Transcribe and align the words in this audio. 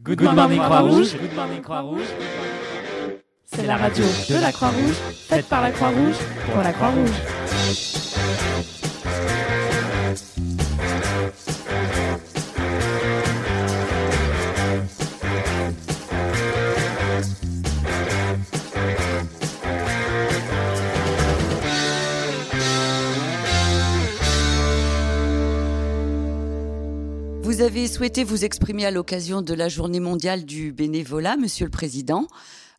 Good 0.00 0.22
Morning 0.22 0.60
Croix-Rouge. 0.60 1.16
Good 1.18 1.34
Morning 1.34 1.60
Croix-Rouge. 1.60 2.06
C'est 3.44 3.66
la 3.66 3.76
radio 3.76 4.04
de 4.04 4.40
la 4.40 4.52
Croix-Rouge, 4.52 4.94
faite 5.28 5.48
par 5.48 5.60
la 5.60 5.72
Croix-Rouge, 5.72 6.14
pour 6.52 6.62
la 6.62 6.72
Croix-Rouge. 6.72 7.10
Vous 27.58 27.64
avez 27.64 27.88
souhaité 27.88 28.22
vous 28.22 28.44
exprimer 28.44 28.86
à 28.86 28.92
l'occasion 28.92 29.42
de 29.42 29.52
la 29.52 29.68
journée 29.68 29.98
mondiale 29.98 30.44
du 30.44 30.70
bénévolat, 30.70 31.36
Monsieur 31.36 31.64
le 31.64 31.72
Président. 31.72 32.28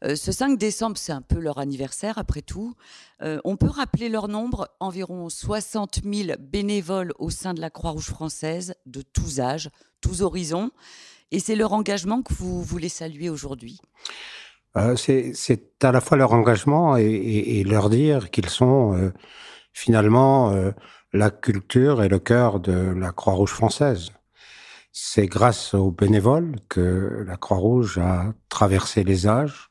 Euh, 0.06 0.16
ce 0.16 0.32
5 0.32 0.58
décembre, 0.58 0.96
c'est 0.98 1.12
un 1.12 1.22
peu 1.22 1.38
leur 1.38 1.58
anniversaire, 1.58 2.18
après 2.18 2.42
tout. 2.42 2.76
Euh, 3.22 3.42
on 3.44 3.58
peut 3.58 3.68
rappeler 3.68 4.08
leur 4.08 4.30
nombre, 4.30 4.70
environ 4.80 5.28
60 5.28 6.00
000 6.06 6.38
bénévoles 6.40 7.12
au 7.20 7.30
sein 7.30 7.54
de 7.54 7.60
la 7.60 7.70
Croix-Rouge 7.70 8.06
française, 8.06 8.74
de 8.86 9.02
tous 9.02 9.42
âges, 9.42 9.70
tous 10.00 10.22
horizons. 10.22 10.72
Et 11.32 11.40
c'est 11.40 11.56
leur 11.56 11.74
engagement 11.74 12.22
que 12.22 12.34
vous 12.34 12.64
voulez 12.64 12.88
saluer 12.88 13.30
aujourd'hui? 13.30 13.82
Euh, 14.78 14.96
c'est 14.96 15.62
à 15.84 15.92
la 15.92 16.00
fois 16.00 16.16
leur 16.16 16.32
engagement 16.32 16.96
et, 16.96 17.66
leur 17.66 17.90
dire 17.90 18.32
qu'ils 18.32 18.50
sont 18.50 19.12
finalement 19.74 20.54
la 21.12 21.32
culture 21.32 22.02
et 22.02 22.08
le 22.08 22.20
cœur 22.20 22.62
de 22.62 22.94
la 22.96 23.12
Croix-Rouge 23.12 23.52
française. 23.52 24.14
C'est 24.92 25.28
grâce 25.28 25.74
aux 25.74 25.92
bénévoles 25.92 26.56
que 26.68 27.24
la 27.28 27.38
Croix-Rouge 27.38 28.00
a 28.00 28.34
traversé 28.50 29.04
les 29.04 29.28
âges, 29.28 29.70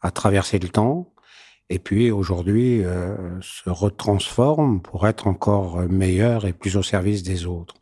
a 0.00 0.10
traversé 0.10 0.58
le 0.58 0.68
temps, 0.68 1.12
et 1.70 1.78
puis 1.78 2.10
aujourd'hui 2.10 2.84
euh, 2.84 3.16
se 3.40 3.68
retransforme 3.68 4.80
pour 4.80 5.08
être 5.08 5.26
encore 5.26 5.80
meilleur 5.88 6.46
et 6.46 6.52
plus 6.52 6.76
au 6.76 6.82
service 6.82 7.22
des 7.22 7.46
autres. 7.46 7.74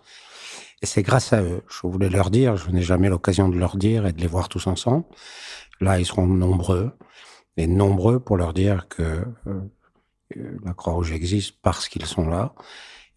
Et 0.81 0.87
c'est 0.87 1.03
grâce 1.03 1.33
à 1.33 1.43
eux. 1.43 1.63
Je 1.69 1.87
voulais 1.87 2.09
leur 2.09 2.31
dire, 2.31 2.57
je 2.57 2.71
n'ai 2.71 2.83
jamais 2.83 3.09
l'occasion 3.09 3.49
de 3.49 3.59
leur 3.59 3.77
dire 3.77 4.07
et 4.07 4.13
de 4.13 4.21
les 4.21 4.27
voir 4.27 4.49
tous 4.49 4.67
ensemble. 4.67 5.05
Là, 5.81 5.99
ils 6.01 6.07
seront 6.07 6.27
nombreux, 6.27 6.93
et 7.57 7.67
nombreux 7.67 8.19
pour 8.19 8.37
leur 8.37 8.53
dire 8.53 8.89
que 8.89 9.25
euh, 9.47 9.61
la 10.65 10.73
Croix-Rouge 10.73 11.13
existe 11.13 11.57
parce 11.63 11.89
qu'ils 11.89 12.07
sont 12.07 12.29
là 12.29 12.55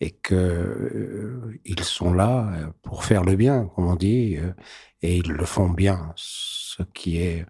et 0.05 0.11
que 0.11 0.35
euh, 0.35 1.59
ils 1.65 1.83
sont 1.83 2.13
là 2.13 2.71
pour 2.83 3.03
faire 3.03 3.23
le 3.23 3.35
bien, 3.35 3.71
comme 3.75 3.87
on 3.87 3.95
dit, 3.95 4.37
euh, 4.37 4.53
et 5.01 5.17
ils 5.17 5.31
le 5.31 5.45
font 5.45 5.69
bien, 5.69 6.13
ce 6.15 6.83
qui 6.93 7.17
est, 7.17 7.43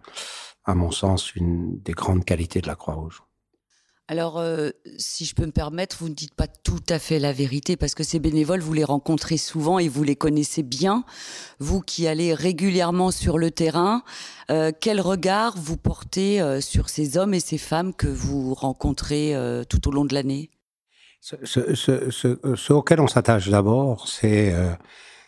à 0.64 0.74
mon 0.74 0.90
sens, 0.90 1.34
une 1.34 1.78
des 1.82 1.92
grandes 1.92 2.24
qualités 2.24 2.62
de 2.62 2.66
la 2.66 2.74
Croix-Rouge. 2.74 3.22
Alors, 4.08 4.38
euh, 4.38 4.70
si 4.96 5.26
je 5.26 5.34
peux 5.34 5.44
me 5.44 5.52
permettre, 5.52 5.96
vous 5.98 6.08
ne 6.08 6.14
dites 6.14 6.34
pas 6.34 6.46
tout 6.46 6.82
à 6.88 6.98
fait 6.98 7.18
la 7.18 7.32
vérité, 7.32 7.76
parce 7.76 7.94
que 7.94 8.04
ces 8.04 8.20
bénévoles, 8.20 8.60
vous 8.60 8.72
les 8.72 8.84
rencontrez 8.84 9.36
souvent 9.36 9.78
et 9.78 9.88
vous 9.88 10.04
les 10.04 10.16
connaissez 10.16 10.62
bien. 10.62 11.04
Vous 11.58 11.82
qui 11.82 12.06
allez 12.06 12.32
régulièrement 12.32 13.10
sur 13.10 13.36
le 13.36 13.50
terrain, 13.50 14.02
euh, 14.50 14.72
quel 14.80 15.02
regard 15.02 15.58
vous 15.58 15.76
portez 15.76 16.40
euh, 16.40 16.62
sur 16.62 16.88
ces 16.88 17.18
hommes 17.18 17.34
et 17.34 17.40
ces 17.40 17.58
femmes 17.58 17.92
que 17.92 18.06
vous 18.06 18.54
rencontrez 18.54 19.34
euh, 19.34 19.64
tout 19.64 19.88
au 19.88 19.90
long 19.90 20.06
de 20.06 20.14
l'année? 20.14 20.50
Ce, 21.42 21.74
ce, 21.74 22.10
ce, 22.10 22.54
ce, 22.54 22.72
auquel 22.72 23.00
on 23.00 23.08
s'attache 23.08 23.48
d'abord, 23.48 24.06
c'est 24.06 24.54
euh, 24.54 24.72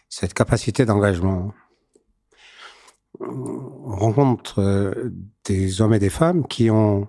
cette 0.08 0.32
capacité 0.32 0.84
d'engagement. 0.84 1.52
On 3.18 3.96
rencontre 3.96 4.60
euh, 4.60 5.12
des 5.44 5.80
hommes 5.80 5.94
et 5.94 5.98
des 5.98 6.10
femmes 6.10 6.46
qui 6.46 6.70
ont 6.70 7.08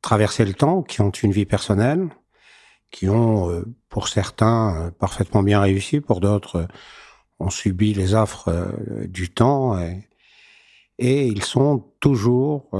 traversé 0.00 0.44
le 0.44 0.54
temps, 0.54 0.82
qui 0.82 1.00
ont 1.00 1.10
une 1.10 1.32
vie 1.32 1.44
personnelle, 1.44 2.08
qui 2.92 3.08
ont, 3.08 3.50
euh, 3.50 3.64
pour 3.88 4.06
certains, 4.06 4.92
parfaitement 5.00 5.42
bien 5.42 5.60
réussi, 5.60 6.00
pour 6.00 6.20
d'autres, 6.20 6.68
ont 7.40 7.50
subi 7.50 7.94
les 7.94 8.14
affres 8.14 8.70
du 9.08 9.30
temps. 9.30 9.76
Et, 9.80 10.08
et 10.98 11.26
ils 11.26 11.42
sont 11.42 11.84
toujours 11.98 12.70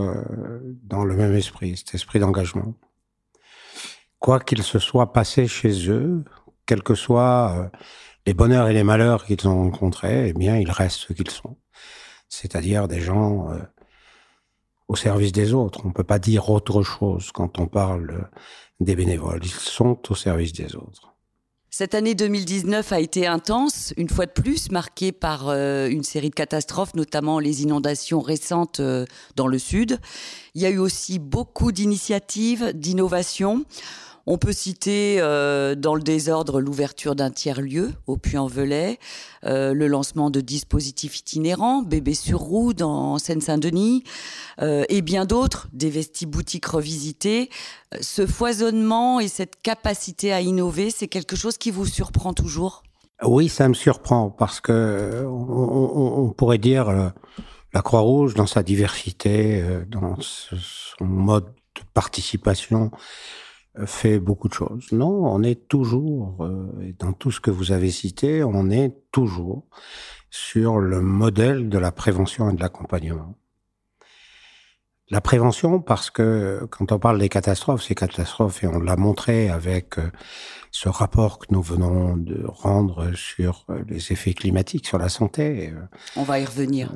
dans 0.85 1.05
le 1.05 1.17
même 1.17 1.35
esprit, 1.35 1.77
cet 1.77 1.97
esprit 1.97 2.21
d'engagement 2.21 2.75
quoi 4.27 4.41
qu'il 4.41 4.65
se 4.65 4.81
soit 4.81 5.13
passé 5.13 5.47
chez 5.47 5.89
eux, 5.89 6.25
quels 6.67 6.83
que 6.83 6.97
soient 6.97 7.55
euh, 7.57 7.79
les 8.27 8.35
bonheurs 8.35 8.67
et 8.67 8.73
les 8.73 8.83
malheurs 8.83 9.25
qu'ils 9.25 9.47
ont 9.47 9.63
rencontrés, 9.63 10.31
eh 10.31 10.33
bien, 10.33 10.57
ils 10.57 10.73
restent 10.73 10.99
ce 11.07 11.13
qu'ils 11.13 11.31
sont. 11.31 11.57
C'est-à-dire 12.29 12.89
des 12.89 13.01
gens 13.01 13.49
euh, 13.53 13.59
au 14.89 14.97
service 14.97 15.31
des 15.31 15.55
autres. 15.55 15.83
On 15.85 15.91
ne 15.91 15.93
peut 15.93 16.03
pas 16.03 16.19
dire 16.19 16.51
autre 16.51 16.83
chose 16.83 17.31
quand 17.31 17.61
on 17.61 17.69
parle 17.69 18.29
des 18.81 18.97
bénévoles. 18.97 19.43
Ils 19.45 19.49
sont 19.49 19.97
au 20.11 20.17
service 20.17 20.53
des 20.53 20.75
autres. 20.75 21.15
Cette 21.71 21.95
année 21.95 22.17
2019 22.17 22.93
a 22.93 22.99
été 22.99 23.29
intense, 23.29 23.95
une 23.97 24.09
fois 24.09 24.27
de 24.27 24.33
plus, 24.33 24.73
marquée 24.73 25.13
par 25.13 25.51
euh, 25.51 25.87
une 25.89 26.03
série 26.03 26.31
de 26.31 26.35
catastrophes, 26.35 26.95
notamment 26.95 27.39
les 27.39 27.63
inondations 27.63 28.23
récentes 28.23 28.81
dans 29.37 29.47
le 29.47 29.59
sud. 29.61 30.01
Il 30.57 30.63
y 30.63 30.67
a 30.67 30.71
eu 30.71 30.79
aussi 30.79 31.21
beaucoup 31.21 31.71
d'initiatives, 31.71 32.73
d'innovations. 32.75 33.65
On 34.29 34.39
peut 34.39 34.53
citer 34.53 35.19
euh, 35.21 35.77
dans 35.77 35.95
le 35.95 36.03
désordre 36.03 36.61
l'ouverture 36.61 37.15
d'un 37.15 37.31
tiers-lieu 37.31 37.93
au 38.09 38.17
Puy-en-Velay, 38.17 38.99
euh, 39.45 39.73
le 39.73 39.87
lancement 39.87 40.31
de 40.31 40.41
dispositifs 40.41 41.21
itinérants, 41.21 41.83
bébé 41.83 42.13
sur 42.13 42.41
roue 42.41 42.75
dans 42.75 43.19
Seine-Saint-Denis, 43.19 44.03
euh, 44.61 44.83
et 44.89 45.01
bien 45.01 45.27
d'autres, 45.27 45.69
des 45.73 45.91
vestiboutiques 45.91 46.67
revisitées. 46.67 47.51
Ce 48.01 48.27
foisonnement 48.27 49.21
et 49.21 49.29
cette 49.29 49.63
capacité 49.63 50.33
à 50.33 50.41
innover, 50.41 50.91
c'est 50.91 51.07
quelque 51.07 51.37
chose 51.37 51.57
qui 51.57 51.71
vous 51.71 51.87
surprend 51.87 52.35
toujours? 52.35 52.83
Oui, 53.23 53.49
ça 53.49 53.69
me 53.69 53.75
surprend 53.75 54.31
parce 54.31 54.61
que 54.61 55.25
on, 55.25 56.35
pourrait 56.37 56.59
dire 56.59 57.13
la 57.73 57.81
Croix-Rouge 57.81 58.35
dans 58.35 58.47
sa 58.47 58.63
diversité, 58.63 59.65
dans 59.89 60.17
son 60.21 61.05
mode 61.05 61.47
de 61.47 61.83
participation, 61.95 62.91
fait 63.85 64.19
beaucoup 64.19 64.49
de 64.49 64.55
choses. 64.55 64.91
Non, 64.93 65.27
on 65.27 65.43
est 65.43 65.69
toujours, 65.69 66.45
euh, 66.45 66.95
dans 66.99 67.13
tout 67.13 67.31
ce 67.31 67.41
que 67.41 67.51
vous 67.51 67.73
avez 67.73 67.91
cité, 67.91 68.43
on 68.43 68.71
est 68.71 68.95
toujours 69.13 69.65
sur 70.31 70.79
le 70.79 71.01
modèle 71.01 71.69
de 71.69 71.79
la 71.79 71.93
prévention 71.93 72.51
et 72.51 72.55
de 72.55 72.61
l'accompagnement. 72.61 73.37
La 75.09 75.21
prévention, 75.21 75.81
parce 75.81 76.11
que 76.11 76.67
quand 76.71 76.91
on 76.91 76.99
parle 76.99 77.21
des 77.21 77.29
catastrophes, 77.29 77.83
ces 77.83 77.95
catastrophes, 77.95 78.65
et 78.65 78.67
on 78.67 78.81
l'a 78.81 78.97
montré 78.97 79.51
avec 79.51 79.99
euh, 79.99 80.11
ce 80.73 80.89
rapport 80.89 81.39
que 81.39 81.47
nous 81.51 81.63
venons 81.63 82.17
de 82.17 82.45
rendre 82.47 83.13
sur 83.15 83.67
euh, 83.71 83.85
les 83.89 84.11
effets 84.13 84.35
climatiques 84.35 84.87
sur 84.87 84.99
la 84.99 85.09
santé. 85.09 85.73
On 86.17 86.25
va 86.25 86.41
y 86.41 86.45
revenir. 86.45 86.93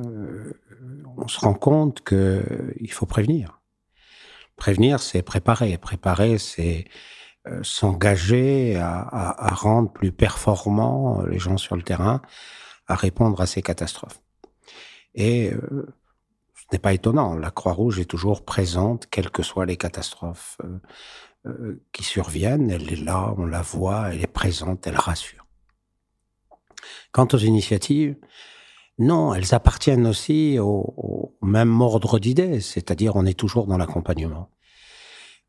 on 1.16 1.28
se 1.28 1.38
rend 1.38 1.54
compte 1.54 2.00
que 2.00 2.42
il 2.80 2.90
faut 2.90 3.06
prévenir. 3.06 3.59
Prévenir, 4.60 5.00
c'est 5.00 5.22
préparer. 5.22 5.78
Préparer, 5.78 6.36
c'est 6.36 6.84
euh, 7.48 7.60
s'engager 7.62 8.76
à, 8.76 9.54
rendre 9.54 9.90
plus 9.90 10.12
performants 10.12 11.22
les 11.22 11.38
gens 11.38 11.56
sur 11.56 11.76
le 11.76 11.82
terrain, 11.82 12.20
à 12.86 12.94
répondre 12.94 13.40
à 13.40 13.46
ces 13.46 13.62
catastrophes. 13.62 14.20
Et 15.14 15.50
euh, 15.50 15.88
ce 16.54 16.64
n'est 16.72 16.78
pas 16.78 16.92
étonnant. 16.92 17.36
La 17.36 17.50
Croix-Rouge 17.50 18.00
est 18.00 18.04
toujours 18.04 18.44
présente, 18.44 19.06
quelles 19.10 19.30
que 19.30 19.42
soient 19.42 19.64
les 19.64 19.78
catastrophes 19.78 20.58
euh, 21.46 21.82
qui 21.92 22.02
surviennent. 22.02 22.70
Elle 22.70 22.92
est 22.92 23.02
là, 23.02 23.32
on 23.38 23.46
la 23.46 23.62
voit, 23.62 24.12
elle 24.12 24.22
est 24.22 24.26
présente, 24.26 24.86
elle 24.86 24.96
rassure. 24.96 25.46
Quant 27.12 27.28
aux 27.32 27.38
initiatives, 27.38 28.14
non, 28.98 29.32
elles 29.32 29.54
appartiennent 29.54 30.06
aussi 30.06 30.58
au, 30.58 30.92
au 31.40 31.46
même 31.46 31.80
ordre 31.80 32.18
d'idées, 32.18 32.60
c'est-à-dire 32.60 33.16
on 33.16 33.24
est 33.24 33.38
toujours 33.38 33.66
dans 33.66 33.78
l'accompagnement. 33.78 34.50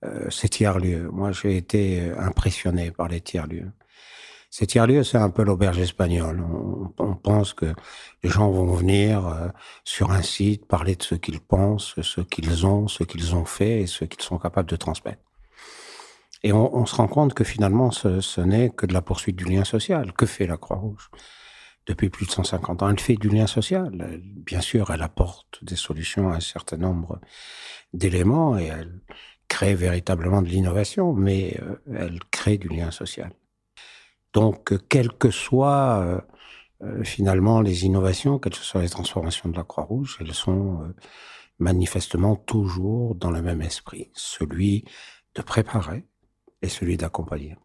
Euh, 0.03 0.29
ces 0.29 0.49
tiers-lieux, 0.49 1.09
moi 1.11 1.31
j'ai 1.31 1.57
été 1.57 2.11
impressionné 2.17 2.91
par 2.91 3.07
les 3.07 3.21
tiers-lieux. 3.21 3.71
Ces 4.53 4.67
tiers-lieux, 4.67 5.03
c'est 5.05 5.17
un 5.17 5.29
peu 5.29 5.43
l'auberge 5.43 5.79
espagnole. 5.79 6.41
On, 6.41 6.93
on, 6.97 7.15
pense 7.15 7.53
que 7.53 7.73
les 8.21 8.29
gens 8.29 8.51
vont 8.51 8.73
venir 8.73 9.25
euh, 9.25 9.47
sur 9.85 10.11
un 10.11 10.21
site 10.21 10.65
parler 10.67 10.97
de 10.97 11.03
ce 11.03 11.15
qu'ils 11.15 11.39
pensent, 11.39 11.95
ce 12.01 12.19
qu'ils 12.19 12.65
ont, 12.65 12.89
ce 12.89 13.05
qu'ils 13.05 13.33
ont 13.33 13.45
fait 13.45 13.79
et 13.79 13.87
ce 13.87 14.03
qu'ils 14.03 14.21
sont 14.21 14.37
capables 14.37 14.69
de 14.69 14.75
transmettre. 14.75 15.21
Et 16.43 16.51
on, 16.51 16.75
on 16.75 16.85
se 16.85 16.95
rend 16.95 17.07
compte 17.07 17.33
que 17.33 17.45
finalement, 17.45 17.91
ce, 17.91 18.19
ce 18.19 18.41
n'est 18.41 18.69
que 18.69 18.85
de 18.85 18.93
la 18.93 19.01
poursuite 19.01 19.37
du 19.37 19.45
lien 19.45 19.63
social. 19.63 20.11
Que 20.11 20.25
fait 20.25 20.47
la 20.47 20.57
Croix-Rouge 20.57 21.11
depuis 21.85 22.09
plus 22.09 22.25
de 22.25 22.31
150 22.31 22.83
ans? 22.83 22.89
Elle 22.89 22.99
fait 22.99 23.15
du 23.15 23.29
lien 23.29 23.47
social. 23.47 24.19
Bien 24.21 24.59
sûr, 24.59 24.91
elle 24.91 25.01
apporte 25.01 25.63
des 25.63 25.77
solutions 25.77 26.29
à 26.29 26.35
un 26.35 26.39
certain 26.41 26.77
nombre 26.77 27.21
d'éléments 27.93 28.57
et 28.57 28.65
elle 28.65 28.99
crée 29.55 29.75
véritablement 29.75 30.41
de 30.41 30.47
l'innovation, 30.47 31.13
mais 31.13 31.59
euh, 31.61 31.75
elle 32.05 32.19
crée 32.31 32.57
du 32.57 32.69
lien 32.69 32.91
social. 32.91 33.31
Donc, 34.33 34.73
quelle 34.87 35.11
que 35.11 35.29
soit 35.29 36.23
euh, 36.83 37.03
finalement, 37.03 37.61
les 37.61 37.85
innovations, 37.85 38.39
quelles 38.39 38.53
que 38.53 38.59
soient 38.59 38.81
les 38.81 38.89
transformations 38.89 39.49
de 39.49 39.55
la 39.55 39.63
Croix-Rouge, 39.63 40.17
elles 40.19 40.33
sont 40.33 40.81
euh, 40.81 40.95
manifestement 41.59 42.35
toujours 42.35 43.15
dans 43.15 43.29
le 43.29 43.41
même 43.41 43.61
esprit, 43.61 44.09
celui 44.13 44.85
de 45.35 45.41
préparer 45.41 46.05
et 46.61 46.69
celui 46.69 46.97
d'accompagner. 46.97 47.55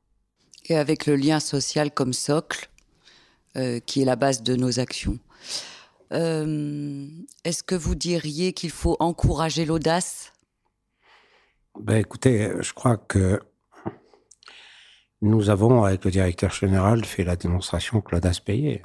Et 0.67 0.77
avec 0.77 1.07
le 1.07 1.17
lien 1.17 1.41
social 1.41 1.91
comme 1.93 2.13
socle, 2.13 2.69
euh, 3.57 3.81
qui 3.81 4.03
est 4.03 4.05
la 4.05 4.17
base 4.17 4.43
de 4.43 4.55
nos 4.57 4.81
actions. 4.81 5.19
Est-ce 6.13 7.63
que 7.65 7.75
vous 7.75 7.97
diriez 7.97 8.53
qu'il 8.53 8.71
faut 8.71 8.97
encourager 9.01 9.65
l'audace? 9.65 10.33
Ben, 11.81 11.97
Écoutez, 11.97 12.53
je 12.61 12.73
crois 12.73 12.97
que 12.97 13.41
nous 15.23 15.51
avons, 15.51 15.85
avec 15.85 16.05
le 16.05 16.11
directeur 16.11 16.51
général, 16.51 17.05
fait 17.05 17.25
la 17.25 17.37
démonstration 17.37 18.01
que 18.01 18.15
l'audace 18.15 18.41
payait 18.41 18.83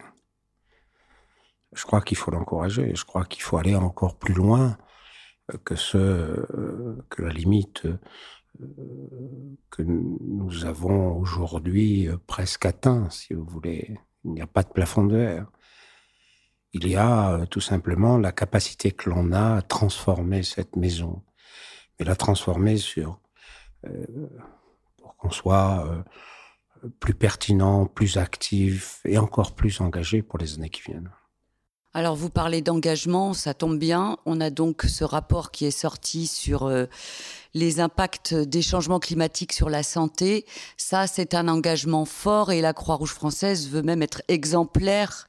je 1.74 1.86
crois 1.86 2.02
qu'il 2.02 2.18
faut 2.18 2.32
l'encourager. 2.32 2.94
Je 2.96 3.06
crois 3.06 3.26
qu'il 3.26 3.42
faut 3.42 3.58
aller 3.58 3.76
encore 3.76 4.18
plus 4.18 4.34
loin 4.34 4.78
que 5.66 5.76
ce 5.76 6.46
que 7.10 7.22
la 7.22 7.34
limite 7.34 7.86
euh, 7.86 7.98
que 9.70 9.82
nous 9.82 10.66
avons 10.66 11.18
aujourd'hui 11.18 12.10
presque 12.28 12.66
atteint, 12.66 13.10
si 13.10 13.34
vous 13.34 13.46
voulez. 13.46 13.98
Il 14.24 14.32
n'y 14.32 14.42
a 14.42 14.48
pas 14.48 14.64
de 14.64 14.70
plafond 14.70 15.06
de 15.06 15.16
verre. 15.16 15.52
Il 16.74 16.88
y 16.88 16.96
a 16.96 17.34
euh, 17.34 17.46
tout 17.46 17.60
simplement 17.60 18.18
la 18.18 18.32
capacité 18.32 18.92
que 18.92 19.10
l'on 19.10 19.32
a 19.32 19.58
à 19.58 19.62
transformer 19.62 20.44
cette 20.44 20.76
maison, 20.76 21.22
et 22.00 22.04
la 22.04 22.16
transformer 22.16 22.78
euh, 22.98 24.06
pour 24.98 25.16
qu'on 25.18 25.32
soit 25.32 26.04
plus 27.00 27.14
pertinent, 27.14 27.86
plus 27.86 28.18
actif 28.18 29.02
et 29.06 29.18
encore 29.18 29.54
plus 29.54 29.82
engagé 29.82 30.22
pour 30.22 30.40
les 30.40 30.56
années 30.56 30.70
qui 30.70 30.82
viennent. 30.82 31.12
Alors 31.94 32.16
vous 32.16 32.30
parlez 32.30 32.62
d'engagement, 32.62 33.34
ça 33.34 33.54
tombe 33.54 33.78
bien. 33.78 34.18
On 34.26 34.40
a 34.40 34.50
donc 34.50 34.84
ce 34.84 35.04
rapport 35.04 35.52
qui 35.52 35.66
est 35.66 35.72
sorti 35.72 36.26
sur 36.26 36.64
euh, 36.64 36.86
les 37.54 37.82
impacts 37.82 38.34
des 38.34 38.62
changements 38.62 39.00
climatiques 39.00 39.52
sur 39.52 39.70
la 39.70 39.84
santé. 39.84 40.46
Ça, 40.78 41.06
c'est 41.06 41.34
un 41.34 41.50
engagement 41.50 42.06
fort 42.06 42.54
et 42.54 42.62
la 42.62 42.72
Croix-Rouge 42.72 43.12
française 43.12 43.68
veut 43.70 43.82
même 43.82 44.02
être 44.02 44.22
exemplaire 44.30 45.28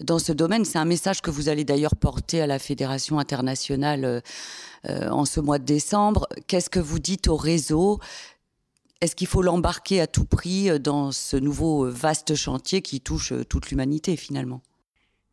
dans 0.00 0.18
ce 0.18 0.32
domaine. 0.32 0.64
C'est 0.64 0.78
un 0.78 0.84
message 0.84 1.20
que 1.20 1.30
vous 1.30 1.48
allez 1.48 1.64
d'ailleurs 1.64 1.96
porter 1.96 2.40
à 2.40 2.46
la 2.46 2.58
Fédération 2.58 3.18
internationale 3.18 4.04
euh, 4.04 4.20
euh, 4.88 5.08
en 5.10 5.24
ce 5.24 5.40
mois 5.40 5.58
de 5.58 5.64
décembre. 5.64 6.26
Qu'est-ce 6.46 6.70
que 6.70 6.80
vous 6.80 6.98
dites 6.98 7.28
au 7.28 7.36
réseau? 7.36 7.98
Est-ce 9.00 9.14
qu'il 9.14 9.28
faut 9.28 9.42
l'embarquer 9.42 10.00
à 10.00 10.06
tout 10.06 10.24
prix 10.24 10.80
dans 10.80 11.12
ce 11.12 11.36
nouveau 11.36 11.88
vaste 11.88 12.34
chantier 12.34 12.82
qui 12.82 13.00
touche 13.00 13.32
toute 13.48 13.70
l'humanité 13.70 14.16
finalement? 14.16 14.60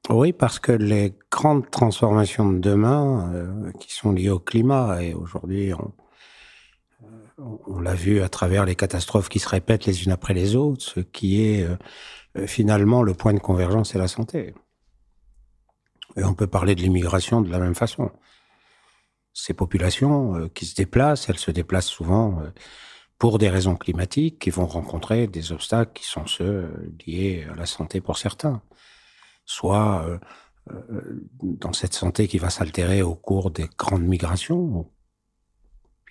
Oui, 0.10 0.34
parce 0.34 0.60
que 0.60 0.72
les 0.72 1.14
grandes 1.32 1.70
transformations 1.72 2.52
de 2.52 2.60
demain, 2.60 3.32
euh, 3.34 3.72
qui 3.80 3.92
sont 3.92 4.12
liées 4.12 4.30
au 4.30 4.40
climat, 4.40 5.02
et 5.02 5.16
aujourd'hui, 5.16 5.74
on, 5.74 5.92
euh, 7.40 7.82
l'a 7.82 7.96
vu 7.96 8.22
à 8.22 8.30
travers 8.30 8.66
les 8.66 8.76
catastrophes 8.76 9.30
qui 9.30 9.40
se 9.40 9.50
répètent 9.50 9.86
les 9.86 10.04
unes 10.04 10.12
après 10.12 10.36
les 10.36 10.56
autres, 10.56 10.84
ce 10.84 11.00
qui 11.00 11.42
est 11.44 11.64
euh, 11.64 11.76
finalement 12.48 13.04
le 13.04 13.14
point 13.14 13.34
de 13.34 13.40
convergence, 13.40 13.92
c'est 13.92 13.98
la 13.98 14.08
santé. 14.08 14.54
Et 16.18 16.24
on 16.24 16.34
peut 16.34 16.48
parler 16.48 16.76
de 16.76 16.82
l'immigration 16.82 17.42
de 17.42 17.50
la 17.50 17.60
même 17.60 17.76
façon. 17.76 18.12
Ces 19.34 19.54
populations 19.54 20.50
qui 20.50 20.66
se 20.66 20.76
déplacent, 20.76 21.30
elles 21.30 21.38
se 21.38 21.52
déplacent 21.52 21.88
souvent 21.88 22.42
pour 23.18 23.38
des 23.38 23.50
raisons 23.50 23.76
climatiques, 23.76 24.40
qui 24.40 24.50
vont 24.50 24.66
rencontrer 24.66 25.28
des 25.28 25.52
obstacles 25.52 25.94
qui 25.94 26.06
sont 26.06 26.26
ceux 26.26 26.94
liés 27.06 27.46
à 27.52 27.56
la 27.56 27.66
santé 27.66 28.02
pour 28.02 28.18
certains 28.18 28.62
soit 29.46 30.06
euh, 30.06 30.20
euh, 30.72 31.28
dans 31.42 31.74
cette 31.74 31.94
santé 31.94 32.28
qui 32.28 32.40
va 32.40 32.50
s'altérer 32.50 33.02
au 33.02 33.16
cours 33.16 33.52
des 33.52 33.70
grandes 33.78 34.04
migrations, 34.04 34.92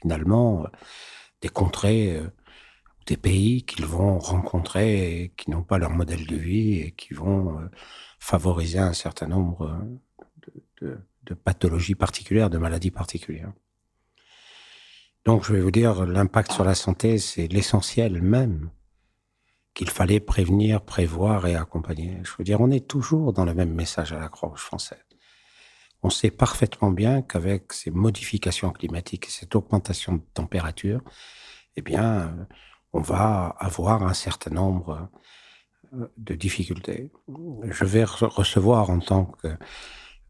finalement, 0.00 0.64
euh, 0.64 0.68
des 1.42 1.48
contrées, 1.48 2.22
des 3.06 3.16
pays 3.16 3.62
qu'ils 3.64 3.86
vont 3.86 4.18
rencontrer 4.18 5.22
et 5.22 5.28
qui 5.30 5.50
n'ont 5.50 5.62
pas 5.62 5.78
leur 5.78 5.90
modèle 5.90 6.26
de 6.26 6.36
vie 6.36 6.80
et 6.80 6.92
qui 6.92 7.14
vont 7.14 7.58
favoriser 8.18 8.78
un 8.78 8.92
certain 8.92 9.26
nombre 9.26 9.78
de, 10.80 10.98
de 11.24 11.34
pathologies 11.34 11.94
particulières, 11.94 12.50
de 12.50 12.58
maladies 12.58 12.90
particulières. 12.90 13.52
Donc, 15.24 15.44
je 15.44 15.54
vais 15.54 15.60
vous 15.60 15.70
dire, 15.70 16.04
l'impact 16.04 16.52
sur 16.52 16.64
la 16.64 16.74
santé, 16.74 17.18
c'est 17.18 17.48
l'essentiel 17.48 18.20
même 18.20 18.70
qu'il 19.72 19.90
fallait 19.90 20.20
prévenir, 20.20 20.82
prévoir 20.82 21.46
et 21.46 21.56
accompagner. 21.56 22.20
Je 22.22 22.30
veux 22.38 22.44
dire, 22.44 22.60
on 22.60 22.70
est 22.70 22.86
toujours 22.86 23.32
dans 23.32 23.44
le 23.44 23.54
même 23.54 23.72
message 23.72 24.12
à 24.12 24.18
la 24.18 24.28
Croix-Rouge 24.28 24.60
française. 24.60 25.04
On 26.02 26.10
sait 26.10 26.30
parfaitement 26.30 26.90
bien 26.90 27.22
qu'avec 27.22 27.72
ces 27.72 27.90
modifications 27.90 28.70
climatiques 28.70 29.26
et 29.26 29.30
cette 29.30 29.56
augmentation 29.56 30.16
de 30.16 30.22
température, 30.34 31.00
eh 31.76 31.82
bien, 31.82 32.46
on 32.94 33.00
va 33.00 33.56
avoir 33.58 34.04
un 34.04 34.14
certain 34.14 34.52
nombre 34.52 35.10
euh, 35.92 36.06
de 36.16 36.34
difficultés. 36.34 37.10
Je 37.64 37.84
vais 37.84 38.04
recevoir 38.04 38.88
en 38.88 39.00
tant 39.00 39.24
que 39.26 39.48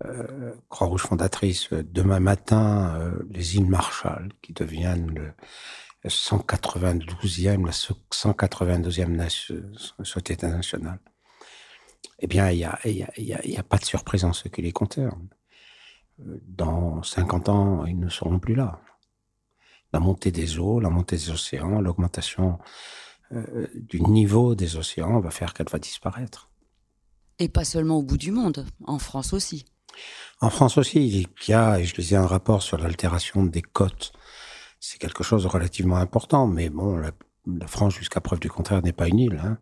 euh, 0.04 0.54
Croix-Rouge 0.70 1.02
fondatrice 1.02 1.72
demain 1.72 2.20
matin 2.20 2.96
euh, 2.96 3.22
les 3.30 3.56
îles 3.56 3.66
Marshall, 3.66 4.30
qui 4.42 4.52
deviennent 4.54 5.14
le, 5.14 5.32
192e, 6.08 7.64
la 7.64 7.72
192e 7.72 9.28
société 10.02 10.46
nationale. 10.46 11.00
Eh 12.18 12.26
bien, 12.26 12.50
il 12.50 12.58
n'y 12.58 13.32
a, 13.32 13.60
a, 13.60 13.62
pas 13.62 13.78
de 13.78 13.84
surprise 13.84 14.24
en 14.24 14.32
ce 14.34 14.48
qui 14.48 14.60
les 14.60 14.72
concerne. 14.72 15.28
Dans 16.18 17.02
50 17.02 17.48
ans, 17.48 17.86
ils 17.86 17.98
ne 17.98 18.08
seront 18.10 18.38
plus 18.38 18.54
là. 18.54 18.80
La 19.94 20.00
montée 20.00 20.30
des 20.30 20.58
eaux, 20.58 20.78
la 20.80 20.90
montée 20.90 21.16
des 21.16 21.30
océans, 21.30 21.80
l'augmentation 21.80 22.58
euh, 23.32 23.66
du 23.74 24.02
niveau 24.02 24.54
des 24.54 24.76
océans 24.76 25.20
va 25.20 25.30
faire 25.30 25.54
qu'elle 25.54 25.70
va 25.70 25.78
disparaître. 25.78 26.50
Et 27.38 27.48
pas 27.48 27.64
seulement 27.64 27.96
au 27.96 28.02
bout 28.02 28.18
du 28.18 28.30
monde, 28.30 28.66
en 28.84 28.98
France 28.98 29.32
aussi. 29.32 29.64
En 30.42 30.50
France 30.50 30.76
aussi, 30.76 31.06
il 31.06 31.48
y 31.48 31.54
a, 31.54 31.80
et 31.80 31.84
je 31.84 31.96
lisais 31.96 32.16
un 32.16 32.26
rapport 32.26 32.62
sur 32.62 32.76
l'altération 32.76 33.44
des 33.44 33.62
côtes 33.62 34.12
c'est 34.84 34.98
quelque 34.98 35.24
chose 35.24 35.44
de 35.44 35.48
relativement 35.48 35.96
important. 35.96 36.46
Mais 36.46 36.68
bon, 36.68 36.98
la, 36.98 37.12
France, 37.66 37.94
jusqu'à 37.94 38.20
preuve 38.20 38.40
du 38.40 38.50
contraire, 38.50 38.82
n'est 38.82 38.92
pas 38.92 39.08
une 39.08 39.18
île. 39.18 39.40
Hein. 39.42 39.58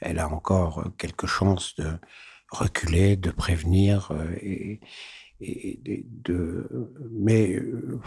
Elle 0.00 0.20
a 0.20 0.28
encore 0.28 0.84
quelques 0.96 1.26
chances 1.26 1.74
de 1.74 1.90
reculer, 2.50 3.16
de 3.16 3.32
prévenir 3.32 4.12
euh, 4.12 4.36
et, 4.40 4.80
de, 6.24 6.68
mais 7.10 7.54
euh, 7.56 8.00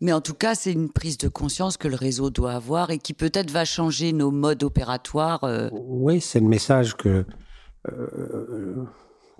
mais 0.00 0.12
en 0.12 0.20
tout 0.20 0.34
cas, 0.34 0.54
c'est 0.54 0.72
une 0.72 0.90
prise 0.90 1.18
de 1.18 1.28
conscience 1.28 1.76
que 1.76 1.88
le 1.88 1.96
réseau 1.96 2.30
doit 2.30 2.52
avoir 2.52 2.90
et 2.90 2.98
qui 2.98 3.14
peut-être 3.14 3.50
va 3.50 3.64
changer 3.64 4.12
nos 4.12 4.30
modes 4.30 4.62
opératoires. 4.62 5.44
Euh. 5.44 5.68
Oui, 5.72 6.20
c'est 6.20 6.40
le 6.40 6.48
message 6.48 6.96
que 6.96 7.24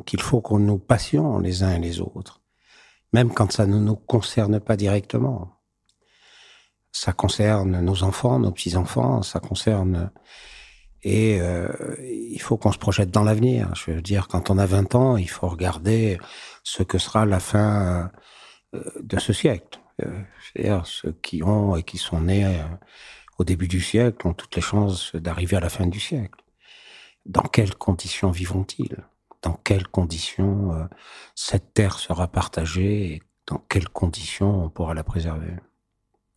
qu'il 0.05 0.21
faut 0.21 0.41
qu'on 0.41 0.59
nous 0.59 0.79
passions 0.79 1.39
les 1.39 1.63
uns 1.63 1.77
et 1.77 1.79
les 1.79 2.01
autres, 2.01 2.41
même 3.13 3.33
quand 3.33 3.53
ça 3.53 3.67
ne 3.67 3.79
nous 3.79 3.95
concerne 3.95 4.59
pas 4.59 4.77
directement 4.77 5.63
ça 6.93 7.13
concerne 7.13 7.81
nos 7.81 8.05
enfants, 8.05 8.39
nos 8.39 8.53
petits-enfants, 8.53 9.23
ça 9.23 9.41
concerne... 9.41 10.11
Et 11.05 11.41
euh, 11.41 11.69
il 12.01 12.41
faut 12.41 12.57
qu'on 12.57 12.73
se 12.73 12.79
projette 12.79 13.11
dans 13.11 13.25
l'avenir. 13.25 13.75
Je 13.75 13.91
veux 13.91 14.03
dire, 14.03 14.29
quand 14.29 14.51
on 14.51 14.59
a 14.59 14.67
20 14.67 14.95
ans, 14.95 15.17
il 15.17 15.29
faut 15.29 15.49
regarder 15.49 16.19
ce 16.63 16.83
que 16.83 16.99
sera 16.99 17.27
la 17.27 17.41
fin 17.41 18.11
euh, 18.75 18.81
de 19.03 19.19
ce 19.19 19.33
siècle. 19.33 19.81
Euh, 20.03 20.21
c'est-à-dire, 20.41 20.87
ceux 20.87 21.13
qui 21.23 21.43
ont 21.43 21.77
et 21.77 21.83
qui 21.83 21.99
sont 21.99 22.21
nés 22.21 22.47
au 23.39 23.45
début 23.45 23.69
du 23.69 23.81
siècle 23.81 24.27
ont 24.27 24.35
toutes 24.35 24.55
les 24.55 24.63
chances 24.63 25.15
d'arriver 25.17 25.57
à 25.57 25.61
la 25.61 25.69
fin 25.69 25.87
du 25.87 25.99
siècle. 25.99 26.39
Dans 27.27 27.43
quelles 27.43 27.75
conditions 27.75 28.31
vivons-ils 28.31 28.97
Dans 29.43 29.55
quelles 29.65 29.87
conditions 29.87 30.89
cette 31.35 31.75
terre 31.75 31.99
sera 31.99 32.27
partagée 32.29 33.15
et 33.15 33.23
dans 33.47 33.63
quelles 33.69 33.89
conditions 33.89 34.65
on 34.65 34.71
pourra 34.71 34.95
la 34.95 35.05
préserver? 35.05 35.55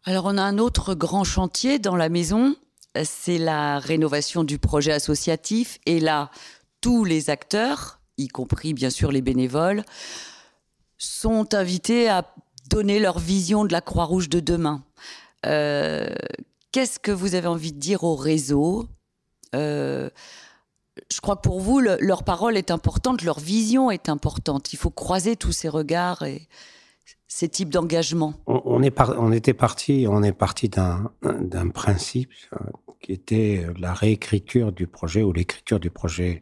Alors 0.04 0.26
on 0.26 0.38
a 0.38 0.44
un 0.44 0.60
autre 0.60 0.94
grand 0.94 1.24
chantier 1.24 1.80
dans 1.80 1.96
la 1.96 2.10
maison, 2.10 2.56
c'est 3.04 3.38
la 3.38 3.80
rénovation 3.80 4.44
du 4.44 4.60
projet 4.60 4.92
associatif. 4.92 5.80
Et 5.86 6.00
là, 6.00 6.32
tous 6.82 7.04
les 7.04 7.30
acteurs, 7.30 8.00
y 8.18 8.28
compris 8.28 8.74
bien 8.74 8.90
sûr 8.90 9.12
les 9.12 9.22
bénévoles, 9.22 9.84
sont 10.98 11.54
invités 11.54 12.10
à 12.10 12.34
donner 12.70 13.00
leur 13.00 13.20
vision 13.20 13.66
de 13.66 13.72
la 13.72 13.82
Croix-Rouge 13.82 14.30
de 14.30 14.40
demain. 14.40 14.84
Euh, 15.46 16.10
qu'est-ce 16.72 17.00
que 17.00 17.12
vous 17.12 17.36
avez 17.36 17.48
envie 17.48 17.74
de 17.74 17.80
dire 17.80 18.04
au 18.04 18.16
réseau? 18.16 18.88
Euh, 19.54 20.10
Je 21.12 21.22
crois 21.22 21.36
que 21.36 21.42
pour 21.42 21.60
vous, 21.60 21.80
leur 21.80 22.24
parole 22.24 22.58
est 22.58 22.72
importante, 22.72 23.22
leur 23.22 23.40
vision 23.40 23.92
est 23.92 24.10
importante. 24.10 24.74
Il 24.74 24.78
faut 24.78 24.90
croiser 24.90 25.36
tous 25.36 25.52
ces 25.52 25.70
regards 25.70 26.24
et, 26.24 26.48
ces 27.28 27.50
types 27.50 27.70
d'engagement 27.70 28.34
on, 28.48 28.62
on 28.66 29.32
était 29.32 29.54
parti, 29.54 30.06
on 30.10 30.24
est 30.24 30.32
parti 30.32 30.70
d'un, 30.70 31.12
principe 31.74 32.32
qui 33.06 33.12
était 33.12 33.68
la 33.78 33.94
réécriture 33.94 34.72
du 34.72 34.88
projet 34.88 35.22
ou 35.22 35.32
l'écriture 35.32 35.80
du 35.80 35.92
projet 35.92 36.42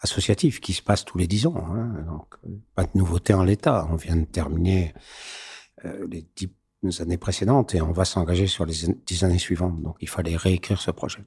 associatif 0.00 0.60
qui 0.60 0.72
se 0.72 0.82
passe 0.82 1.04
tous 1.04 1.16
les 1.16 1.28
dix 1.28 1.46
ans. 1.46 1.54
Hein. 1.56 2.04
Donc, 2.08 2.34
pas 2.74 2.82
de 2.82 2.90
nouveauté 2.96 3.34
en 3.34 3.44
l'état. 3.44 3.86
On 3.88 3.94
vient 3.94 4.16
de 4.16 4.24
terminer 4.24 4.94
euh, 5.84 6.04
les 6.10 6.26
dix 6.34 6.50
années 7.00 7.18
précédentes 7.18 7.76
et 7.76 7.80
on 7.80 7.92
va 7.92 8.04
s'engager 8.04 8.48
sur 8.48 8.66
les 8.66 8.74
dix 9.06 9.22
années 9.22 9.38
suivantes. 9.38 9.80
Donc, 9.80 9.96
il 10.00 10.08
fallait 10.08 10.34
réécrire 10.34 10.80
ce 10.80 10.90
projet. 10.90 11.20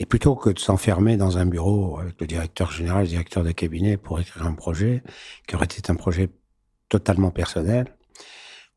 Et 0.00 0.04
plutôt 0.04 0.36
que 0.36 0.50
de 0.50 0.58
s'enfermer 0.58 1.16
dans 1.16 1.38
un 1.38 1.46
bureau 1.46 1.98
avec 1.98 2.20
le 2.20 2.26
directeur 2.26 2.70
général, 2.70 3.04
le 3.04 3.08
directeur 3.08 3.42
de 3.42 3.52
cabinet 3.52 3.96
pour 3.96 4.20
écrire 4.20 4.44
un 4.44 4.52
projet 4.52 5.02
qui 5.48 5.56
aurait 5.56 5.64
été 5.64 5.90
un 5.90 5.96
projet 5.96 6.28
totalement 6.90 7.30
personnel, 7.30 7.96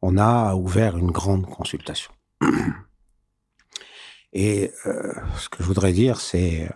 on 0.02 0.18
a 0.18 0.56
ouvert 0.56 0.98
une 0.98 1.12
grande 1.12 1.46
consultation. 1.48 2.14
Et 4.34 4.72
euh, 4.86 5.14
ce 5.38 5.50
que 5.50 5.64
je 5.64 5.68
voudrais 5.68 5.94
dire, 5.94 6.20
c'est 6.20 6.70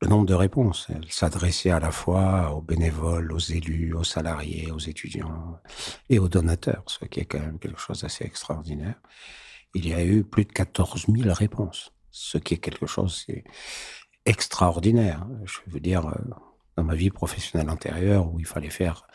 le 0.00 0.08
nombre 0.08 0.26
de 0.26 0.34
réponses. 0.34 0.86
Elle 0.90 1.10
s'adressait 1.10 1.70
à 1.70 1.80
la 1.80 1.90
fois 1.90 2.54
aux 2.54 2.60
bénévoles, 2.60 3.32
aux 3.32 3.38
élus, 3.38 3.94
aux 3.94 4.04
salariés, 4.04 4.70
aux 4.70 4.78
étudiants 4.78 5.58
et 6.10 6.18
aux 6.18 6.28
donateurs, 6.28 6.84
ce 6.86 7.04
qui 7.06 7.20
est 7.20 7.24
quand 7.24 7.40
même 7.40 7.58
quelque 7.58 7.80
chose 7.80 8.02
d'assez 8.02 8.24
extraordinaire. 8.24 9.00
Il 9.74 9.88
y 9.88 9.94
a 9.94 10.04
eu 10.04 10.24
plus 10.24 10.44
de 10.44 10.52
14 10.52 11.06
000 11.08 11.32
réponses, 11.34 11.92
ce 12.10 12.38
qui 12.38 12.54
est 12.54 12.58
quelque 12.58 12.86
chose 12.86 13.26
d'extraordinaire. 14.26 15.26
Je 15.44 15.58
veux 15.66 15.80
dire, 15.80 16.06
euh, 16.06 16.14
dans 16.76 16.84
ma 16.84 16.94
vie 16.94 17.10
professionnelle 17.10 17.70
antérieure, 17.70 18.32
où 18.32 18.38
il 18.38 18.46
fallait 18.46 18.70
faire 18.70 19.06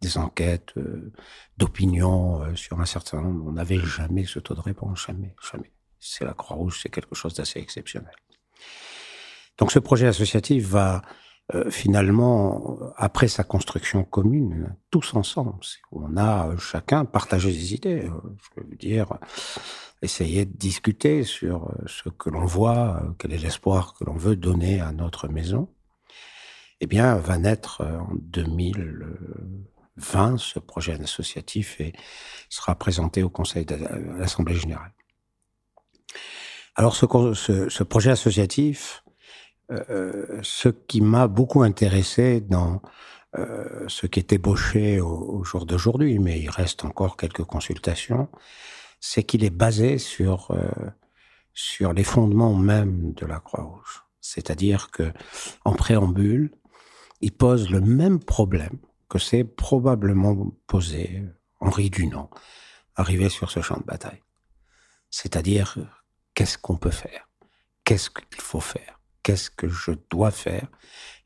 des 0.00 0.16
enquêtes 0.18 0.72
euh, 0.76 1.12
d'opinion 1.56 2.42
euh, 2.42 2.54
sur 2.54 2.80
un 2.80 2.86
certain 2.86 3.20
nombre, 3.20 3.44
on 3.46 3.52
n'avait 3.52 3.78
jamais 3.78 4.24
ce 4.24 4.38
taux 4.38 4.54
de 4.54 4.60
réponse, 4.60 5.06
jamais, 5.06 5.34
jamais. 5.52 5.72
C'est 6.08 6.24
la 6.24 6.34
Croix-Rouge, 6.34 6.80
c'est 6.82 6.88
quelque 6.88 7.14
chose 7.14 7.34
d'assez 7.34 7.58
exceptionnel. 7.58 8.14
Donc 9.58 9.72
ce 9.72 9.78
projet 9.78 10.06
associatif 10.06 10.66
va 10.66 11.02
euh, 11.54 11.70
finalement, 11.70 12.76
après 12.96 13.28
sa 13.28 13.44
construction 13.44 14.02
commune, 14.02 14.74
tous 14.90 15.14
ensemble, 15.14 15.52
on 15.92 16.16
a 16.16 16.48
euh, 16.48 16.58
chacun 16.58 17.04
partagé 17.04 17.52
des 17.52 17.74
idées, 17.74 18.06
euh, 18.06 18.10
je 18.56 18.62
veux 18.62 18.74
dire, 18.74 19.06
essayer 20.02 20.44
de 20.44 20.56
discuter 20.56 21.22
sur 21.22 21.72
ce 21.86 22.08
que 22.08 22.30
l'on 22.30 22.46
voit, 22.46 23.00
quel 23.18 23.32
est 23.32 23.38
l'espoir 23.38 23.94
que 23.94 24.02
l'on 24.04 24.16
veut 24.16 24.34
donner 24.34 24.80
à 24.80 24.90
notre 24.90 25.28
maison, 25.28 25.68
eh 26.80 26.88
bien, 26.88 27.14
va 27.14 27.38
naître 27.38 27.82
en 27.82 28.08
2020 28.14 30.38
ce 30.38 30.58
projet 30.58 31.00
associatif 31.00 31.80
et 31.80 31.92
sera 32.50 32.74
présenté 32.74 33.22
au 33.22 33.30
Conseil 33.30 33.64
de 33.64 33.76
l'Assemblée 34.18 34.56
générale. 34.56 34.95
Alors, 36.76 36.94
ce, 36.94 37.06
ce, 37.34 37.68
ce 37.68 37.82
projet 37.82 38.10
associatif, 38.10 39.02
euh, 39.72 40.38
ce 40.42 40.68
qui 40.68 41.00
m'a 41.00 41.26
beaucoup 41.26 41.62
intéressé 41.62 42.40
dans 42.40 42.80
euh, 43.36 43.84
ce 43.88 44.06
qui 44.06 44.20
est 44.20 44.32
ébauché 44.32 45.00
au, 45.00 45.42
jour 45.42 45.66
d'aujourd'hui, 45.66 46.18
mais 46.18 46.40
il 46.40 46.50
reste 46.50 46.84
encore 46.84 47.16
quelques 47.16 47.44
consultations, 47.44 48.28
c'est 49.00 49.24
qu'il 49.24 49.42
est 49.42 49.50
basé 49.50 49.98
sur 49.98 50.52
euh, 50.52 50.70
sur 51.52 51.92
les 51.92 52.04
fondements 52.04 52.54
même 52.54 53.12
de 53.14 53.26
la 53.26 53.40
Croix-Rouge. 53.40 54.04
C'est-à-dire 54.20 54.90
que 54.90 55.12
en 55.64 55.72
préambule, 55.72 56.52
il 57.20 57.32
pose 57.32 57.70
le 57.70 57.80
même 57.80 58.20
problème 58.20 58.78
que 59.08 59.18
s'est 59.18 59.44
probablement 59.44 60.52
posé 60.66 61.24
Henri 61.60 61.90
Dunant, 61.90 62.30
arrivé 62.94 63.30
sur 63.30 63.50
ce 63.50 63.62
champ 63.62 63.78
de 63.78 63.84
bataille. 63.84 64.22
C'est-à-dire, 65.10 65.78
qu'est-ce 66.36 66.58
qu'on 66.58 66.76
peut 66.76 66.92
faire? 66.92 67.28
Qu'est-ce 67.82 68.10
qu'il 68.10 68.40
faut 68.40 68.60
faire? 68.60 69.00
Qu'est-ce 69.24 69.50
que 69.50 69.68
je 69.68 69.90
dois 70.10 70.30
faire? 70.30 70.68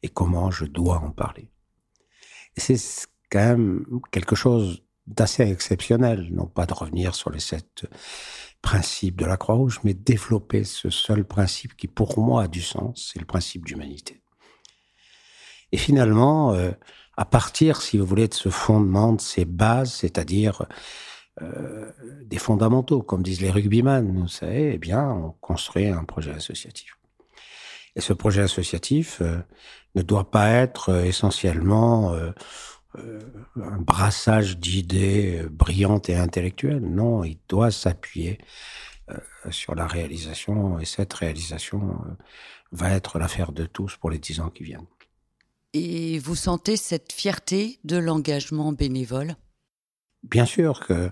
Et 0.03 0.09
comment 0.09 0.51
je 0.51 0.65
dois 0.65 0.97
en 0.97 1.11
parler? 1.11 1.51
c'est 2.57 3.07
quand 3.31 3.39
même 3.39 3.87
quelque 4.11 4.37
chose 4.37 4.83
d'assez 5.07 5.43
exceptionnel, 5.43 6.29
non 6.31 6.47
pas 6.47 6.67
de 6.67 6.75
revenir 6.75 7.15
sur 7.15 7.31
les 7.31 7.41
sept 7.41 7.87
principes 8.61 9.17
de 9.17 9.25
la 9.25 9.39
Croix-Rouge, 9.39 9.81
mais 9.83 9.95
développer 9.95 10.65
ce 10.65 10.91
seul 10.91 11.25
principe 11.25 11.75
qui 11.75 11.87
pour 11.87 12.19
moi 12.19 12.43
a 12.45 12.49
du 12.49 12.61
sens, 12.61 13.11
c'est 13.13 13.19
le 13.19 13.25
principe 13.25 13.65
d'humanité. 13.65 14.21
Et 15.73 15.79
finalement, 15.79 16.53
euh, 16.53 16.73
à 17.17 17.25
partir, 17.25 17.81
si 17.81 17.97
vous 17.97 18.05
voulez, 18.05 18.29
de 18.29 18.35
ce 18.35 18.51
fondement, 18.51 19.15
de 19.15 19.21
ces 19.21 19.47
bases, 19.47 19.95
c'est-à-dire 19.95 20.67
des 21.41 22.39
fondamentaux, 22.39 23.03
comme 23.03 23.23
disent 23.23 23.41
les 23.41 23.51
rugbyman, 23.51 24.21
vous 24.21 24.29
savez, 24.29 24.73
eh 24.75 24.79
bien, 24.79 25.09
on 25.11 25.31
construit 25.41 25.87
un 25.87 26.05
projet 26.05 26.33
associatif. 26.33 26.97
Et 27.97 28.01
ce 28.01 28.13
projet 28.13 28.43
associatif 28.43 29.21
euh, 29.21 29.39
ne 29.95 30.03
doit 30.03 30.31
pas 30.31 30.51
être 30.51 30.91
euh, 30.91 31.05
essentiellement 31.05 32.13
euh, 32.13 32.31
un 33.57 33.79
brassage 33.79 34.59
d'idées 34.59 35.45
brillantes 35.51 36.09
et 36.09 36.17
intellectuelles. 36.17 36.81
Non, 36.81 37.25
il 37.25 37.39
doit 37.49 37.71
s'appuyer 37.71 38.39
sur 39.51 39.77
la 39.77 39.87
réalisation 39.87 40.79
et 40.81 40.85
cette 40.85 41.13
réalisation 41.13 41.99
va 42.73 42.91
être 42.91 43.21
l'affaire 43.21 43.53
de 43.53 43.65
tous 43.65 43.97
pour 43.97 44.11
les 44.11 44.19
dix 44.19 44.41
ans 44.41 44.51
qui 44.51 44.65
viennent. 44.65 44.87
Et 45.73 46.19
vous 46.19 46.35
sentez 46.35 46.77
cette 46.77 47.13
fierté 47.13 47.79
de 47.85 47.97
l'engagement 47.97 48.73
bénévole? 48.73 49.37
Bien 50.23 50.45
sûr 50.45 50.81
que 50.81 51.11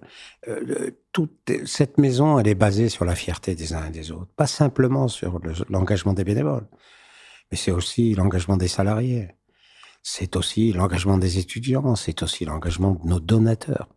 toute 1.12 1.50
cette 1.65 1.99
maison, 1.99 2.38
elle 2.38 2.49
est 2.49 2.55
basée 2.55 2.88
sur 2.88 3.05
la 3.05 3.15
fierté 3.15 3.55
des 3.55 3.73
uns 3.73 3.87
et 3.87 3.91
des 3.91 4.12
autres, 4.12 4.31
pas 4.37 4.47
simplement 4.47 5.09
sur 5.09 5.41
l'engagement 5.69 6.12
des 6.12 6.25
bénévoles, 6.25 6.69
mais 7.50 7.57
c'est 7.57 7.71
aussi 7.71 8.15
l'engagement 8.15 8.59
des 8.59 8.69
salariés, 8.69 9.35
c'est 10.03 10.37
aussi 10.37 10.73
l'engagement 10.73 11.17
des 11.19 11.38
étudiants, 11.38 11.97
c'est 11.97 12.23
aussi 12.23 12.45
l'engagement 12.45 12.93
de 12.93 13.09
nos 13.09 13.19
donateurs. 13.19 13.88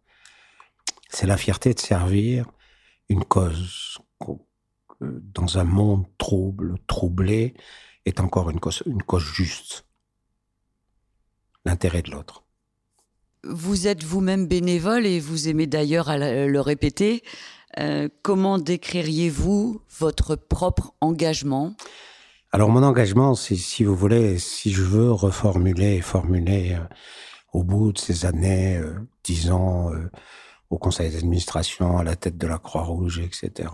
C'est 1.10 1.27
la 1.27 1.38
fierté 1.38 1.74
de 1.74 1.80
servir 1.80 2.46
une 3.10 3.25
cause 3.25 4.00
dans 5.01 5.58
un 5.58 5.65
monde 5.65 6.06
trouble, 6.18 6.75
troublé, 6.88 7.56
est 8.06 8.20
encore 8.20 8.50
une 8.50 8.60
cause, 8.60 8.82
une 8.86 9.03
cause 9.03 9.24
juste. 9.24 9.86
L'intérêt 11.65 12.01
de 12.01 12.12
l'autre. 12.12 12.46
Vous 13.43 13.88
êtes 13.88 14.03
vous-même 14.03 14.45
bénévole 14.45 15.05
et 15.07 15.19
vous 15.19 15.50
aimez 15.50 15.65
d'ailleurs 15.65 16.15
le 16.17 16.60
répéter. 16.60 17.24
Euh, 17.79 18.10
comment 18.21 18.60
décririez-vous 18.60 19.81
votre 20.00 20.36
propre 20.36 20.93
engagement? 21.01 21.74
Alors 22.51 22.69
mon 22.69 22.83
engagement, 22.83 23.33
c'est 23.33 23.55
si 23.55 23.83
vous 23.83 23.95
voulez, 23.95 24.38
si 24.38 24.71
je 24.71 24.83
veux 24.83 25.12
reformuler 25.12 25.95
et 25.95 26.01
formuler 26.01 26.74
euh, 26.74 26.83
au 27.53 27.63
bout 27.63 27.93
de 27.93 27.98
ces 27.98 28.25
années, 28.25 28.77
euh, 28.77 28.93
dix 29.24 29.51
ans 29.51 29.91
au 30.69 30.77
conseil 30.77 31.12
d'administration, 31.12 31.98
à 31.98 32.03
la 32.03 32.15
tête 32.15 32.38
de 32.38 32.48
la 32.48 32.57
Croix-Rouge, 32.57 33.19
etc. 33.19 33.69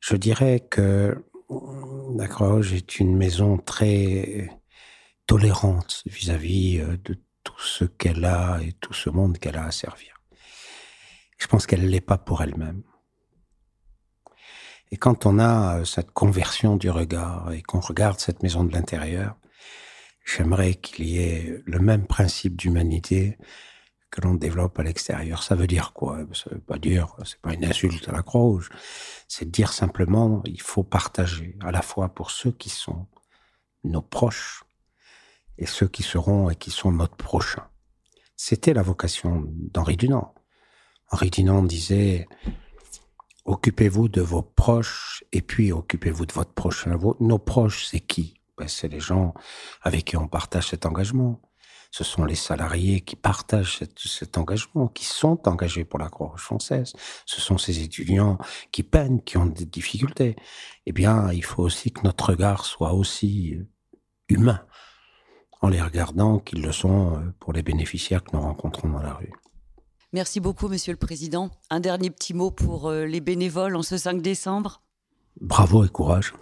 Je 0.00 0.16
dirais 0.16 0.60
que 0.60 1.24
la 2.16 2.28
Croix-Rouge 2.28 2.72
est 2.72 3.00
une 3.00 3.16
maison 3.16 3.58
très 3.58 4.50
tolérante 5.26 6.02
vis-à-vis 6.06 6.78
-vis 6.78 7.02
de 7.04 7.18
tout 7.44 7.60
ce 7.60 7.84
qu'elle 7.84 8.24
a 8.24 8.58
et 8.62 8.72
tout 8.72 8.94
ce 8.94 9.10
monde 9.10 9.38
qu'elle 9.38 9.56
a 9.56 9.64
à 9.64 9.70
servir. 9.70 10.20
Je 11.38 11.46
pense 11.46 11.66
qu'elle 11.66 11.82
ne 11.82 11.88
l'est 11.88 12.00
pas 12.00 12.18
pour 12.18 12.42
elle-même. 12.42 12.82
Et 14.90 14.96
quand 14.96 15.26
on 15.26 15.38
a 15.38 15.78
euh, 15.78 15.84
cette 15.84 16.12
conversion 16.12 16.76
du 16.76 16.90
regard 16.90 17.52
et 17.52 17.62
qu'on 17.62 17.80
regarde 17.80 18.20
cette 18.20 18.42
maison 18.42 18.64
de 18.64 18.72
l'intérieur, 18.72 19.36
j'aimerais 20.24 20.74
qu'il 20.74 21.06
y 21.06 21.18
ait 21.18 21.62
le 21.64 21.78
même 21.78 22.06
principe 22.06 22.56
d'humanité 22.56 23.38
que 24.10 24.20
l'on 24.20 24.34
développe 24.34 24.78
à 24.78 24.84
l'extérieur. 24.84 25.42
Ça 25.42 25.56
veut 25.56 25.66
dire 25.66 25.92
quoi? 25.92 26.20
Ça 26.32 26.50
veut 26.50 26.60
pas 26.60 26.78
dire, 26.78 27.16
c'est 27.24 27.40
pas 27.40 27.52
une 27.52 27.64
insulte 27.64 28.08
à 28.08 28.12
la 28.12 28.22
Croix-Rouge. 28.22 28.70
C'est 29.26 29.50
dire 29.50 29.72
simplement, 29.72 30.42
il 30.44 30.60
faut 30.62 30.84
partager 30.84 31.56
à 31.62 31.72
la 31.72 31.82
fois 31.82 32.14
pour 32.14 32.30
ceux 32.30 32.52
qui 32.52 32.70
sont 32.70 33.08
nos 33.82 34.02
proches 34.02 34.64
et 35.58 35.66
ceux 35.66 35.88
qui 35.88 36.02
seront 36.02 36.50
et 36.50 36.56
qui 36.56 36.70
sont 36.70 36.92
notre 36.92 37.16
prochain. 37.16 37.64
C'était 38.36 38.74
la 38.74 38.82
vocation 38.82 39.44
d'Henri 39.46 39.96
Dunant. 39.96 40.34
Henri 41.10 41.30
Dunant 41.30 41.62
disait 41.62 42.26
Occupez-vous 43.44 44.08
de 44.08 44.22
vos 44.22 44.42
proches 44.42 45.22
et 45.30 45.42
puis 45.42 45.70
occupez-vous 45.70 46.24
de 46.26 46.32
votre 46.32 46.54
prochain. 46.54 46.98
Nos 47.20 47.38
proches, 47.38 47.86
c'est 47.86 48.00
qui? 48.00 48.40
Ben, 48.56 48.68
C'est 48.68 48.88
les 48.88 49.00
gens 49.00 49.34
avec 49.82 50.06
qui 50.06 50.16
on 50.16 50.28
partage 50.28 50.68
cet 50.68 50.86
engagement. 50.86 51.40
Ce 51.90 52.02
sont 52.02 52.24
les 52.24 52.34
salariés 52.34 53.02
qui 53.02 53.14
partagent 53.14 53.84
cet, 53.96 54.38
engagement, 54.38 54.88
qui 54.88 55.04
sont 55.04 55.46
engagés 55.46 55.84
pour 55.84 56.00
la 56.00 56.08
Croix-Rouge 56.08 56.40
française. 56.40 56.92
Ce 57.24 57.40
sont 57.40 57.56
ces 57.56 57.82
étudiants 57.82 58.38
qui 58.72 58.82
peinent, 58.82 59.22
qui 59.22 59.36
ont 59.36 59.46
des 59.46 59.66
difficultés. 59.66 60.34
Eh 60.86 60.92
bien, 60.92 61.30
il 61.30 61.44
faut 61.44 61.62
aussi 61.62 61.92
que 61.92 62.00
notre 62.02 62.30
regard 62.30 62.64
soit 62.64 62.94
aussi 62.94 63.58
humain 64.28 64.66
en 65.64 65.68
les 65.68 65.80
regardant 65.80 66.38
qu'ils 66.40 66.60
le 66.60 66.72
sont 66.72 67.14
euh, 67.14 67.20
pour 67.40 67.54
les 67.54 67.62
bénéficiaires 67.62 68.22
que 68.22 68.36
nous 68.36 68.42
rencontrons 68.42 68.88
dans 68.88 69.00
la 69.00 69.14
rue. 69.14 69.32
Merci 70.12 70.38
beaucoup, 70.38 70.68
Monsieur 70.68 70.92
le 70.92 70.98
Président. 70.98 71.50
Un 71.70 71.80
dernier 71.80 72.10
petit 72.10 72.34
mot 72.34 72.50
pour 72.50 72.90
euh, 72.90 73.06
les 73.06 73.20
bénévoles 73.20 73.74
en 73.74 73.82
ce 73.82 73.96
5 73.96 74.20
décembre? 74.20 74.82
Bravo 75.40 75.82
et 75.84 75.88
courage. 75.88 76.34